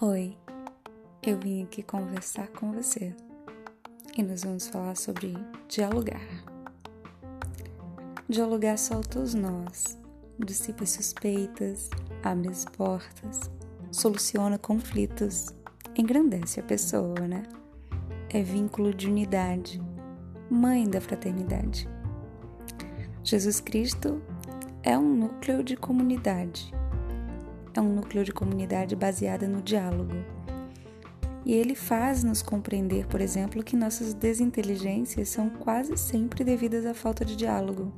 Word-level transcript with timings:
Oi, 0.00 0.34
eu 1.22 1.38
vim 1.38 1.64
aqui 1.64 1.82
conversar 1.82 2.48
com 2.48 2.72
você 2.72 3.14
e 4.16 4.22
nós 4.22 4.44
vamos 4.44 4.66
falar 4.66 4.96
sobre 4.96 5.34
dialogar. 5.68 6.22
Dialogar 8.26 8.78
solta 8.78 9.18
os 9.18 9.34
nós, 9.34 9.98
dissipa 10.38 10.86
suspeitas, 10.86 11.90
abre 12.22 12.48
as 12.48 12.64
portas, 12.64 13.50
soluciona 13.92 14.56
conflitos, 14.56 15.48
engrandece 15.94 16.60
a 16.60 16.62
pessoa, 16.62 17.28
né? 17.28 17.42
É 18.30 18.42
vínculo 18.42 18.94
de 18.94 19.06
unidade, 19.06 19.82
mãe 20.50 20.88
da 20.88 20.98
fraternidade. 20.98 21.86
Jesus 23.28 23.60
Cristo 23.60 24.22
é 24.82 24.96
um 24.96 25.14
núcleo 25.14 25.62
de 25.62 25.76
comunidade. 25.76 26.72
É 27.74 27.78
um 27.78 27.96
núcleo 27.96 28.24
de 28.24 28.32
comunidade 28.32 28.96
baseada 28.96 29.46
no 29.46 29.60
diálogo. 29.60 30.14
E 31.44 31.52
ele 31.52 31.74
faz-nos 31.74 32.40
compreender, 32.40 33.06
por 33.06 33.20
exemplo, 33.20 33.62
que 33.62 33.76
nossas 33.76 34.14
desinteligências 34.14 35.28
são 35.28 35.50
quase 35.50 35.94
sempre 35.98 36.42
devidas 36.42 36.86
à 36.86 36.94
falta 36.94 37.22
de 37.22 37.36
diálogo. 37.36 37.92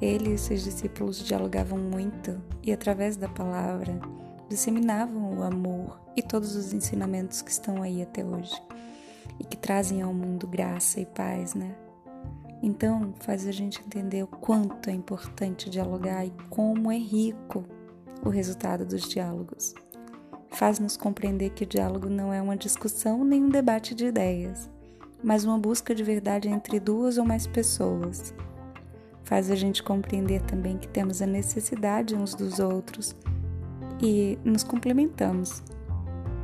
Ele 0.00 0.34
e 0.34 0.38
seus 0.38 0.62
discípulos 0.62 1.24
dialogavam 1.24 1.78
muito 1.80 2.40
e, 2.62 2.72
através 2.72 3.16
da 3.16 3.28
palavra, 3.28 3.98
disseminavam 4.48 5.40
o 5.40 5.42
amor 5.42 6.00
e 6.16 6.22
todos 6.22 6.54
os 6.54 6.72
ensinamentos 6.72 7.42
que 7.42 7.50
estão 7.50 7.82
aí 7.82 8.00
até 8.00 8.24
hoje 8.24 8.62
e 9.40 9.44
que 9.44 9.56
trazem 9.56 10.02
ao 10.02 10.14
mundo 10.14 10.46
graça 10.46 11.00
e 11.00 11.06
paz, 11.06 11.52
né? 11.52 11.74
Então, 12.62 13.12
faz 13.18 13.44
a 13.46 13.50
gente 13.50 13.82
entender 13.84 14.22
o 14.22 14.28
quanto 14.28 14.88
é 14.88 14.92
importante 14.92 15.68
dialogar 15.68 16.24
e 16.24 16.32
como 16.48 16.92
é 16.92 16.96
rico 16.96 17.64
o 18.24 18.28
resultado 18.28 18.86
dos 18.86 19.02
diálogos. 19.08 19.74
Faz-nos 20.50 20.96
compreender 20.96 21.50
que 21.50 21.64
o 21.64 21.66
diálogo 21.66 22.08
não 22.08 22.32
é 22.32 22.40
uma 22.40 22.56
discussão 22.56 23.24
nem 23.24 23.42
um 23.42 23.48
debate 23.48 23.96
de 23.96 24.06
ideias, 24.06 24.70
mas 25.24 25.44
uma 25.44 25.58
busca 25.58 25.92
de 25.92 26.04
verdade 26.04 26.48
entre 26.48 26.78
duas 26.78 27.18
ou 27.18 27.24
mais 27.24 27.48
pessoas. 27.48 28.32
Faz 29.24 29.50
a 29.50 29.56
gente 29.56 29.82
compreender 29.82 30.42
também 30.42 30.78
que 30.78 30.86
temos 30.86 31.20
a 31.20 31.26
necessidade 31.26 32.14
uns 32.14 32.32
dos 32.32 32.60
outros 32.60 33.16
e 34.00 34.38
nos 34.44 34.62
complementamos, 34.62 35.62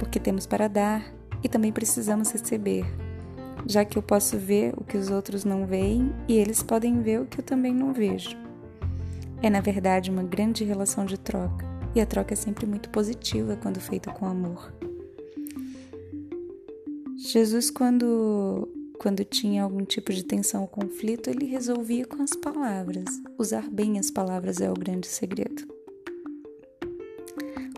porque 0.00 0.18
temos 0.18 0.46
para 0.46 0.68
dar 0.68 1.04
e 1.44 1.48
também 1.48 1.70
precisamos 1.70 2.32
receber 2.32 2.84
já 3.66 3.84
que 3.84 3.98
eu 3.98 4.02
posso 4.02 4.38
ver 4.38 4.72
o 4.76 4.84
que 4.84 4.96
os 4.96 5.10
outros 5.10 5.44
não 5.44 5.66
veem 5.66 6.12
e 6.28 6.34
eles 6.34 6.62
podem 6.62 7.02
ver 7.02 7.20
o 7.20 7.26
que 7.26 7.40
eu 7.40 7.44
também 7.44 7.74
não 7.74 7.92
vejo. 7.92 8.36
É, 9.42 9.48
na 9.48 9.60
verdade, 9.60 10.10
uma 10.10 10.22
grande 10.22 10.64
relação 10.64 11.04
de 11.04 11.18
troca, 11.18 11.64
e 11.94 12.00
a 12.00 12.06
troca 12.06 12.34
é 12.34 12.36
sempre 12.36 12.66
muito 12.66 12.90
positiva 12.90 13.56
quando 13.56 13.80
feita 13.80 14.10
com 14.10 14.26
amor. 14.26 14.72
Jesus, 17.16 17.70
quando, 17.70 18.68
quando 18.98 19.24
tinha 19.24 19.62
algum 19.62 19.84
tipo 19.84 20.12
de 20.12 20.24
tensão 20.24 20.62
ou 20.62 20.68
conflito, 20.68 21.28
ele 21.28 21.46
resolvia 21.46 22.06
com 22.06 22.22
as 22.22 22.30
palavras. 22.30 23.04
Usar 23.36 23.68
bem 23.68 23.98
as 23.98 24.10
palavras 24.10 24.60
é 24.60 24.70
o 24.70 24.74
grande 24.74 25.06
segredo. 25.06 25.77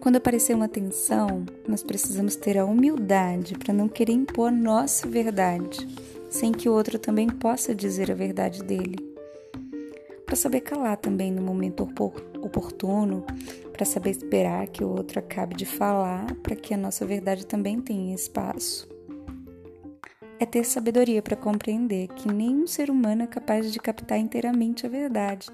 Quando 0.00 0.16
aparecer 0.16 0.54
uma 0.54 0.66
tensão, 0.66 1.44
nós 1.68 1.82
precisamos 1.82 2.34
ter 2.34 2.56
a 2.56 2.64
humildade 2.64 3.54
para 3.58 3.74
não 3.74 3.86
querer 3.86 4.14
impor 4.14 4.50
nossa 4.50 5.06
verdade, 5.06 5.86
sem 6.30 6.52
que 6.52 6.70
o 6.70 6.72
outro 6.72 6.98
também 6.98 7.28
possa 7.28 7.74
dizer 7.74 8.10
a 8.10 8.14
verdade 8.14 8.64
dele. 8.64 8.96
Para 10.24 10.36
saber 10.36 10.62
calar 10.62 10.96
também 10.96 11.30
no 11.30 11.42
momento 11.42 11.86
oportuno, 12.40 13.26
para 13.74 13.84
saber 13.84 14.10
esperar 14.10 14.68
que 14.68 14.82
o 14.82 14.88
outro 14.88 15.18
acabe 15.18 15.54
de 15.54 15.66
falar, 15.66 16.34
para 16.36 16.56
que 16.56 16.72
a 16.72 16.78
nossa 16.78 17.04
verdade 17.04 17.44
também 17.44 17.78
tenha 17.78 18.14
espaço. 18.14 18.88
É 20.38 20.46
ter 20.46 20.64
sabedoria 20.64 21.20
para 21.20 21.36
compreender 21.36 22.08
que 22.08 22.32
nenhum 22.32 22.66
ser 22.66 22.90
humano 22.90 23.24
é 23.24 23.26
capaz 23.26 23.70
de 23.70 23.78
captar 23.78 24.18
inteiramente 24.18 24.86
a 24.86 24.88
verdade 24.88 25.50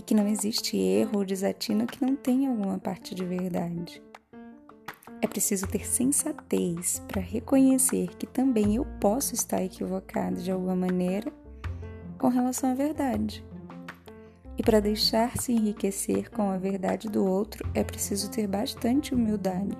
e 0.00 0.02
que 0.02 0.14
não 0.14 0.26
existe 0.26 0.78
erro 0.78 1.18
ou 1.18 1.24
desatino 1.26 1.86
que 1.86 2.02
não 2.02 2.16
tenha 2.16 2.48
alguma 2.48 2.78
parte 2.78 3.14
de 3.14 3.22
verdade. 3.22 4.02
É 5.20 5.26
preciso 5.26 5.66
ter 5.66 5.86
sensatez 5.86 7.02
para 7.06 7.20
reconhecer 7.20 8.08
que 8.16 8.26
também 8.26 8.76
eu 8.76 8.86
posso 8.98 9.34
estar 9.34 9.62
equivocado 9.62 10.36
de 10.36 10.50
alguma 10.50 10.74
maneira 10.74 11.30
com 12.16 12.28
relação 12.28 12.70
à 12.70 12.74
verdade. 12.74 13.44
E 14.56 14.62
para 14.62 14.80
deixar-se 14.80 15.52
enriquecer 15.52 16.30
com 16.30 16.50
a 16.50 16.56
verdade 16.56 17.06
do 17.10 17.22
outro, 17.22 17.68
é 17.74 17.84
preciso 17.84 18.30
ter 18.30 18.46
bastante 18.46 19.14
humildade. 19.14 19.76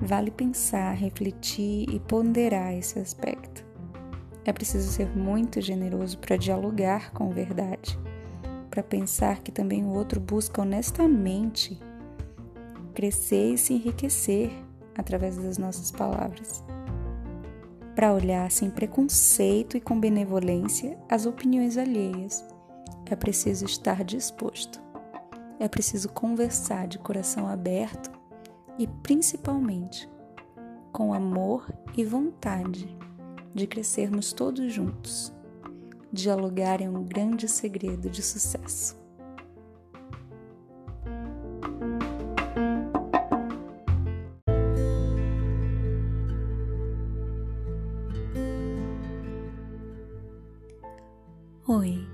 Vale 0.00 0.30
pensar, 0.30 0.94
refletir 0.94 1.90
e 1.90 2.00
ponderar 2.00 2.72
esse 2.72 2.98
aspecto. 2.98 3.66
É 4.46 4.52
preciso 4.52 4.90
ser 4.90 5.14
muito 5.14 5.60
generoso 5.60 6.18
para 6.18 6.38
dialogar 6.38 7.12
com 7.12 7.28
verdade 7.28 8.02
para 8.74 8.82
pensar 8.82 9.38
que 9.38 9.52
também 9.52 9.84
o 9.84 9.90
outro 9.90 10.18
busca 10.18 10.60
honestamente 10.60 11.78
crescer 12.92 13.52
e 13.52 13.58
se 13.58 13.72
enriquecer 13.72 14.50
através 14.98 15.36
das 15.36 15.58
nossas 15.58 15.92
palavras. 15.92 16.60
Para 17.94 18.12
olhar 18.12 18.50
sem 18.50 18.70
preconceito 18.70 19.76
e 19.76 19.80
com 19.80 20.00
benevolência 20.00 20.98
as 21.08 21.24
opiniões 21.24 21.78
alheias, 21.78 22.44
é 23.06 23.14
preciso 23.14 23.64
estar 23.64 24.02
disposto. 24.02 24.82
É 25.60 25.68
preciso 25.68 26.08
conversar 26.08 26.88
de 26.88 26.98
coração 26.98 27.46
aberto 27.46 28.10
e, 28.76 28.88
principalmente, 28.88 30.10
com 30.90 31.14
amor 31.14 31.72
e 31.96 32.04
vontade 32.04 32.88
de 33.54 33.68
crescermos 33.68 34.32
todos 34.32 34.72
juntos 34.72 35.33
Dialogar 36.14 36.80
é 36.80 36.88
um 36.88 37.02
grande 37.02 37.48
segredo 37.48 38.08
de 38.08 38.22
sucesso. 38.22 38.96
Oi, 51.66 52.06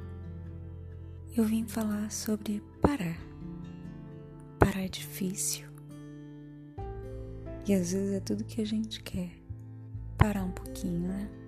eu 1.37 1.45
vim 1.45 1.67
falar 1.67 2.11
sobre 2.11 2.63
parar. 2.81 3.19
Parar 4.59 4.81
é 4.81 4.89
difícil. 4.89 5.69
E 7.69 7.75
às 7.75 7.93
vezes 7.93 8.15
é 8.15 8.21
tudo 8.21 8.45
que 8.45 8.63
a 8.63 8.67
gente 8.67 9.03
quer. 9.03 9.31
Parar 10.17 10.45
um 10.45 10.53
pouquinho, 10.53 11.07
né? 11.07 11.40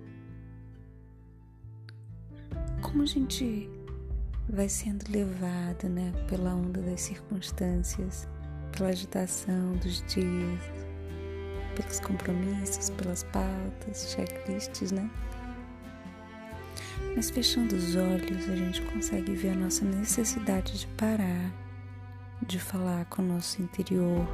Como 2.93 3.01
a 3.01 3.07
gente 3.07 3.67
vai 4.47 4.69
sendo 4.69 5.03
levado 5.11 5.89
né, 5.89 6.13
pela 6.27 6.53
onda 6.53 6.79
das 6.79 7.01
circunstâncias, 7.01 8.27
pela 8.71 8.89
agitação 8.89 9.71
dos 9.77 10.03
dias, 10.03 10.59
pelos 11.75 11.99
compromissos, 11.99 12.91
pelas 12.91 13.23
pautas, 13.23 14.13
checklists, 14.15 14.91
né? 14.91 15.09
Mas 17.15 17.31
fechando 17.31 17.75
os 17.75 17.95
olhos, 17.95 18.47
a 18.47 18.55
gente 18.55 18.83
consegue 18.83 19.33
ver 19.33 19.53
a 19.53 19.55
nossa 19.55 19.83
necessidade 19.85 20.81
de 20.81 20.87
parar, 20.89 21.51
de 22.45 22.59
falar 22.59 23.05
com 23.05 23.23
o 23.23 23.25
nosso 23.25 23.59
interior, 23.59 24.27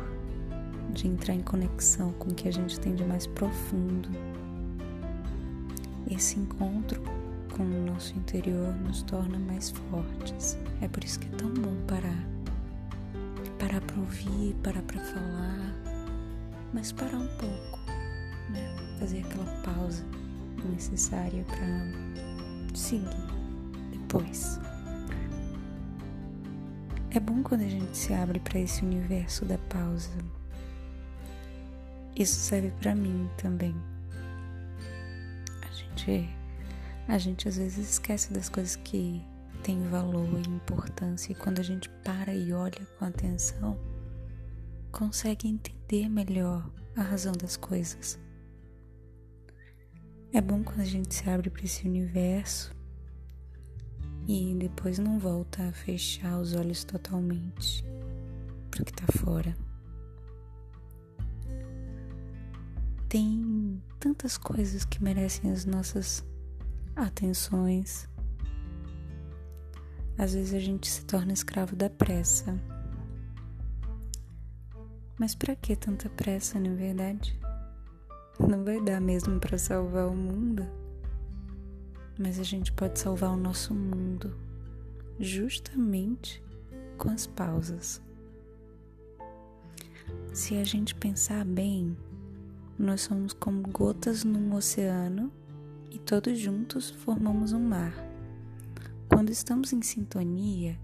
de 0.91 1.07
entrar 1.07 1.33
em 1.33 1.41
conexão 1.41 2.11
com 2.13 2.29
o 2.29 2.35
que 2.35 2.49
a 2.49 2.51
gente 2.51 2.77
tem 2.77 2.93
de 2.93 3.05
mais 3.05 3.25
profundo. 3.25 4.09
Esse 6.11 6.37
encontro 6.39 7.18
com 7.59 7.65
o 7.65 7.85
nosso 7.91 8.15
interior 8.15 8.73
nos 8.75 9.03
torna 9.03 9.37
mais 9.37 9.69
fortes. 9.69 10.57
É 10.81 10.87
por 10.87 11.03
isso 11.03 11.19
que 11.19 11.27
é 11.27 11.37
tão 11.37 11.49
bom 11.49 11.75
parar. 11.87 12.25
Parar 13.59 13.81
para 13.81 13.99
ouvir, 13.99 14.55
parar 14.63 14.81
para 14.83 15.01
falar, 15.01 15.75
mas 16.73 16.93
parar 16.93 17.17
um 17.17 17.27
pouco, 17.27 17.79
né? 18.49 18.75
Fazer 18.97 19.25
aquela 19.25 19.61
pausa 19.61 20.05
necessária 20.71 21.43
para 21.43 22.73
seguir 22.73 23.27
depois. 23.91 24.57
É 27.11 27.19
bom 27.19 27.43
quando 27.43 27.63
a 27.63 27.69
gente 27.69 27.97
se 27.97 28.13
abre 28.13 28.39
para 28.39 28.57
esse 28.57 28.85
universo 28.85 29.43
da 29.43 29.57
pausa. 29.57 30.17
Isso 32.15 32.35
serve 32.35 32.71
para 32.79 32.95
mim 32.95 33.29
também. 33.35 33.75
A 35.61 35.71
gente 35.73 36.38
a 37.09 37.17
gente 37.17 37.47
às 37.47 37.57
vezes 37.57 37.93
esquece 37.93 38.31
das 38.31 38.49
coisas 38.49 38.75
que 38.75 39.25
têm 39.63 39.81
valor 39.89 40.29
e 40.45 40.49
importância, 40.49 41.31
e 41.31 41.35
quando 41.35 41.57
a 41.57 41.63
gente 41.63 41.89
para 42.03 42.33
e 42.33 42.53
olha 42.53 42.85
com 42.97 43.05
atenção, 43.05 43.75
consegue 44.91 45.47
entender 45.47 46.07
melhor 46.07 46.71
a 46.95 47.01
razão 47.01 47.33
das 47.33 47.57
coisas. 47.57 48.19
É 50.31 50.39
bom 50.39 50.63
quando 50.63 50.81
a 50.81 50.85
gente 50.85 51.15
se 51.15 51.27
abre 51.27 51.49
para 51.49 51.63
esse 51.63 51.87
universo 51.87 52.71
e 54.27 54.55
depois 54.59 54.99
não 54.99 55.17
volta 55.17 55.67
a 55.67 55.71
fechar 55.71 56.39
os 56.39 56.53
olhos 56.53 56.83
totalmente 56.83 57.83
para 58.69 58.83
o 58.83 58.85
que 58.85 58.91
está 58.91 59.11
fora. 59.17 59.57
Tem 63.09 63.81
tantas 63.99 64.37
coisas 64.37 64.85
que 64.85 65.03
merecem 65.03 65.51
as 65.51 65.65
nossas 65.65 66.23
atenções. 67.07 68.07
Às 70.17 70.33
vezes 70.33 70.53
a 70.53 70.59
gente 70.59 70.87
se 70.87 71.05
torna 71.05 71.33
escravo 71.33 71.75
da 71.75 71.89
pressa. 71.89 72.59
Mas 75.17 75.35
para 75.35 75.55
que 75.55 75.75
tanta 75.75 76.09
pressa, 76.09 76.59
na 76.59 76.69
é 76.69 76.75
verdade? 76.75 77.39
Não 78.39 78.63
vai 78.63 78.81
dar 78.81 79.01
mesmo 79.01 79.39
para 79.39 79.57
salvar 79.57 80.07
o 80.07 80.15
mundo 80.15 80.65
mas 82.19 82.37
a 82.37 82.43
gente 82.43 82.73
pode 82.73 82.99
salvar 82.99 83.31
o 83.31 83.37
nosso 83.37 83.73
mundo 83.73 84.35
justamente 85.17 86.43
com 86.97 87.09
as 87.09 87.25
pausas. 87.25 88.01
Se 90.33 90.57
a 90.57 90.65
gente 90.65 90.93
pensar 90.93 91.45
bem, 91.45 91.97
nós 92.77 93.01
somos 93.01 93.31
como 93.31 93.61
gotas 93.69 94.25
num 94.25 94.53
oceano 94.53 95.31
e 95.91 95.99
todos 95.99 96.37
juntos 96.37 96.89
formamos 96.89 97.53
um 97.53 97.59
mar. 97.59 97.93
Quando 99.07 99.29
estamos 99.31 99.73
em 99.73 99.81
sintonia, 99.81 100.77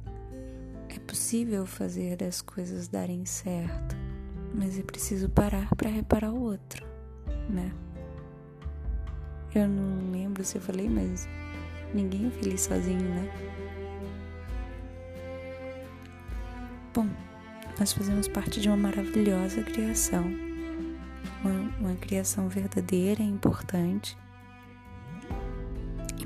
é 0.90 1.00
possível 1.00 1.66
fazer 1.66 2.24
as 2.24 2.42
coisas 2.42 2.88
darem 2.88 3.25
certo, 3.25 3.96
mas 4.54 4.80
é 4.80 4.84
preciso 4.84 5.30
parar 5.30 5.69
para 5.75 5.90
reparar 5.90 6.31
o 6.31 6.42
outro, 6.42 6.86
né? 7.50 7.72
Eu 9.54 9.68
não 9.68 10.12
lembro 10.12 10.44
se 10.44 10.57
eu 10.57 10.62
falei, 10.62 10.90
mas 10.90 11.28
ninguém 11.94 12.28
é 12.28 12.31
feliz 12.31 12.62
sozinho, 12.62 13.00
né? 13.00 13.31
Bom, 16.94 17.07
nós 17.80 17.92
fazemos 17.94 18.28
parte 18.28 18.60
de 18.60 18.69
uma 18.69 18.78
maravilhosa 18.78 19.62
criação. 19.63 20.24
Uma, 21.44 21.78
uma 21.80 21.96
criação 21.96 22.48
verdadeira 22.48 23.22
e 23.22 23.28
importante. 23.28 24.18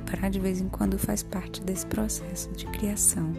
Parar 0.09 0.29
de 0.29 0.39
vez 0.39 0.59
em 0.59 0.67
quando 0.67 0.97
faz 0.97 1.21
parte 1.21 1.61
desse 1.61 1.85
processo 1.85 2.51
de 2.53 2.65
criação. 2.67 3.31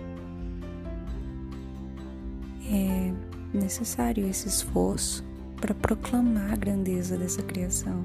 É 2.71 3.13
necessário 3.53 4.27
esse 4.29 4.47
esforço 4.49 5.25
para 5.61 5.75
proclamar 5.75 6.53
a 6.53 6.57
grandeza 6.57 7.17
dessa 7.17 7.43
criação 7.43 8.05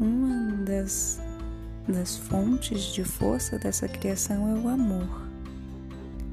uma 0.00 0.52
das, 0.64 1.20
das 1.86 2.16
fontes 2.16 2.92
de 2.92 3.04
força 3.04 3.58
dessa 3.58 3.86
criação 3.86 4.48
é 4.48 4.60
o 4.60 4.68
amor. 4.68 5.28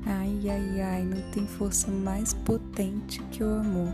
Ai, 0.06 0.50
ai, 0.50 0.82
ai, 0.82 1.04
não 1.04 1.22
tem 1.32 1.46
força 1.46 1.92
mais 1.92 2.34
potente 2.34 3.22
que 3.24 3.44
o 3.44 3.50
amor. 3.50 3.94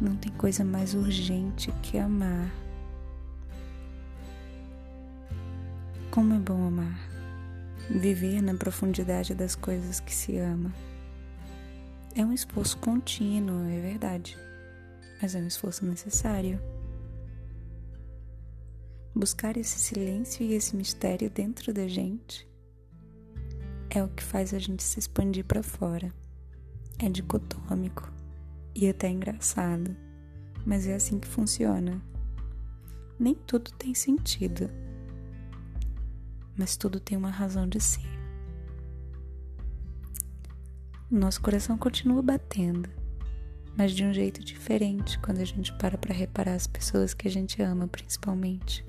Não 0.00 0.14
tem 0.16 0.30
coisa 0.32 0.64
mais 0.64 0.94
urgente 0.94 1.72
que 1.82 1.98
amar. 1.98 2.50
Como 6.16 6.32
é 6.32 6.38
bom 6.38 6.66
amar. 6.66 6.98
Viver 7.90 8.40
na 8.40 8.54
profundidade 8.54 9.34
das 9.34 9.54
coisas 9.54 10.00
que 10.00 10.14
se 10.14 10.38
ama. 10.38 10.74
É 12.14 12.24
um 12.24 12.32
esforço 12.32 12.78
contínuo, 12.78 13.68
é 13.68 13.78
verdade, 13.82 14.34
mas 15.20 15.34
é 15.34 15.38
um 15.38 15.46
esforço 15.46 15.84
necessário. 15.84 16.58
Buscar 19.14 19.58
esse 19.58 19.78
silêncio 19.78 20.42
e 20.42 20.54
esse 20.54 20.74
mistério 20.74 21.28
dentro 21.28 21.70
da 21.74 21.86
gente 21.86 22.48
é 23.90 24.02
o 24.02 24.08
que 24.08 24.22
faz 24.22 24.54
a 24.54 24.58
gente 24.58 24.82
se 24.82 24.98
expandir 24.98 25.44
para 25.44 25.62
fora. 25.62 26.10
É 26.98 27.10
dicotômico 27.10 28.10
e 28.74 28.88
até 28.88 29.10
engraçado, 29.10 29.94
mas 30.64 30.86
é 30.86 30.94
assim 30.94 31.18
que 31.18 31.28
funciona. 31.28 32.00
Nem 33.18 33.34
tudo 33.34 33.70
tem 33.72 33.92
sentido, 33.94 34.70
mas 36.56 36.76
tudo 36.76 36.98
tem 36.98 37.16
uma 37.16 37.30
razão 37.30 37.68
de 37.68 37.80
ser. 37.80 38.16
Nosso 41.10 41.40
coração 41.40 41.78
continua 41.78 42.20
batendo, 42.20 42.88
mas 43.76 43.92
de 43.92 44.04
um 44.04 44.12
jeito 44.12 44.42
diferente 44.42 45.18
quando 45.20 45.38
a 45.40 45.44
gente 45.44 45.72
para 45.74 45.96
para 45.96 46.14
reparar 46.14 46.54
as 46.54 46.66
pessoas 46.66 47.14
que 47.14 47.28
a 47.28 47.30
gente 47.30 47.62
ama, 47.62 47.86
principalmente. 47.86 48.84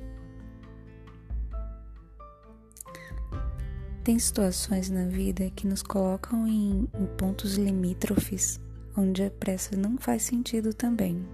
Tem 4.04 4.18
situações 4.18 4.90
na 4.90 5.06
vida 5.06 5.50
que 5.52 5.68
nos 5.68 5.84
colocam 5.84 6.48
em, 6.48 6.88
em 6.98 7.06
pontos 7.18 7.56
limítrofes, 7.56 8.60
onde 8.96 9.22
a 9.22 9.30
pressa 9.30 9.76
não 9.76 9.98
faz 9.98 10.24
sentido 10.24 10.74
também. 10.74 11.28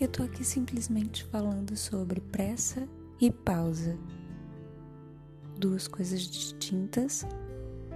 Eu 0.00 0.08
tô 0.08 0.22
aqui 0.22 0.42
simplesmente 0.44 1.22
falando 1.24 1.76
sobre 1.76 2.20
pressa 2.20 2.88
e 3.22 3.30
pausa. 3.30 3.96
Duas 5.56 5.86
coisas 5.86 6.22
distintas, 6.22 7.24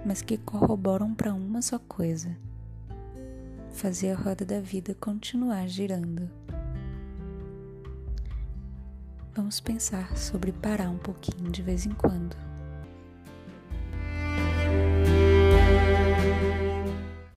mas 0.05 0.21
que 0.21 0.37
corroboram 0.37 1.13
para 1.13 1.33
uma 1.33 1.61
só 1.61 1.77
coisa: 1.77 2.37
fazer 3.73 4.11
a 4.11 4.15
roda 4.15 4.45
da 4.45 4.61
vida 4.61 4.95
continuar 4.95 5.67
girando. 5.67 6.29
Vamos 9.35 9.59
pensar 9.59 10.17
sobre 10.17 10.53
parar 10.53 10.89
um 10.89 10.97
pouquinho 10.97 11.51
de 11.51 11.61
vez 11.61 11.85
em 11.85 11.91
quando. 11.91 12.46